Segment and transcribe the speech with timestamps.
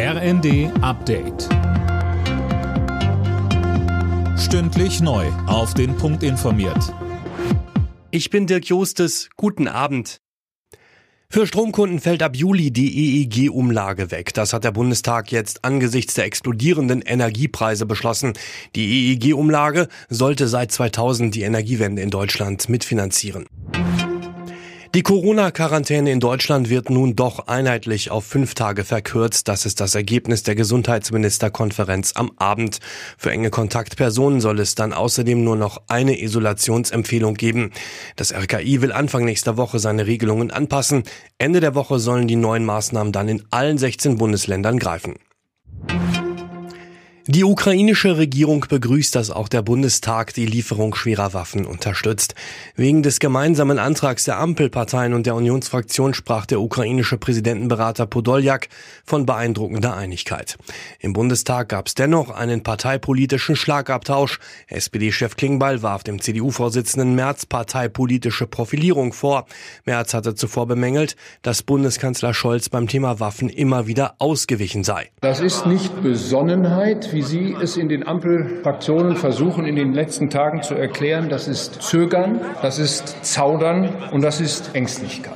[0.00, 1.48] RND Update.
[4.38, 5.26] Stündlich neu.
[5.48, 6.94] Auf den Punkt informiert.
[8.12, 9.28] Ich bin Dirk Jostes.
[9.36, 10.20] Guten Abend.
[11.28, 14.32] Für Stromkunden fällt ab Juli die EEG-Umlage weg.
[14.34, 18.34] Das hat der Bundestag jetzt angesichts der explodierenden Energiepreise beschlossen.
[18.76, 23.46] Die EEG-Umlage sollte seit 2000 die Energiewende in Deutschland mitfinanzieren.
[24.94, 29.46] Die Corona-Quarantäne in Deutschland wird nun doch einheitlich auf fünf Tage verkürzt.
[29.46, 32.78] Das ist das Ergebnis der Gesundheitsministerkonferenz am Abend.
[33.18, 37.70] Für enge Kontaktpersonen soll es dann außerdem nur noch eine Isolationsempfehlung geben.
[38.16, 41.02] Das RKI will Anfang nächster Woche seine Regelungen anpassen.
[41.36, 45.16] Ende der Woche sollen die neuen Maßnahmen dann in allen 16 Bundesländern greifen.
[47.30, 52.34] Die ukrainische Regierung begrüßt, dass auch der Bundestag die Lieferung schwerer Waffen unterstützt.
[52.74, 58.68] Wegen des gemeinsamen Antrags der Ampelparteien und der Unionsfraktion sprach der ukrainische Präsidentenberater Podoljak
[59.04, 60.56] von beeindruckender Einigkeit.
[61.00, 64.40] Im Bundestag gab es dennoch einen parteipolitischen Schlagabtausch.
[64.68, 69.44] SPD-Chef Klingbeil warf dem CDU-Vorsitzenden Merz parteipolitische Profilierung vor.
[69.84, 75.10] Merz hatte zuvor bemängelt, dass Bundeskanzler Scholz beim Thema Waffen immer wieder ausgewichen sei.
[75.20, 80.62] Das ist nicht Besonnenheit, wie Sie es in den Ampelfraktionen versuchen, in den letzten Tagen
[80.62, 81.28] zu erklären.
[81.28, 85.34] Das ist Zögern, das ist Zaudern und das ist Ängstlichkeit.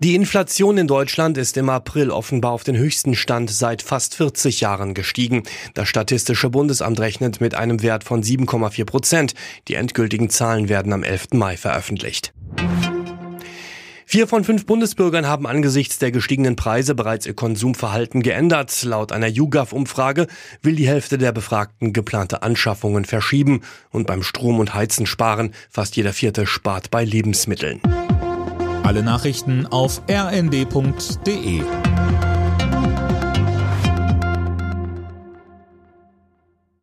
[0.00, 4.60] Die Inflation in Deutschland ist im April offenbar auf den höchsten Stand seit fast 40
[4.60, 5.44] Jahren gestiegen.
[5.74, 9.34] Das Statistische Bundesamt rechnet mit einem Wert von 7,4 Prozent.
[9.68, 11.28] Die endgültigen Zahlen werden am 11.
[11.34, 12.32] Mai veröffentlicht.
[14.10, 18.82] Vier von fünf Bundesbürgern haben angesichts der gestiegenen Preise bereits ihr Konsumverhalten geändert.
[18.84, 20.28] Laut einer YouGov-Umfrage
[20.62, 25.52] will die Hälfte der Befragten geplante Anschaffungen verschieben und beim Strom und Heizen sparen.
[25.68, 27.82] Fast jeder Vierte spart bei Lebensmitteln.
[28.82, 31.60] Alle Nachrichten auf rnd.de